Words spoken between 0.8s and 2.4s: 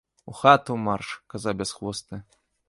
марш, каза бясхвостая.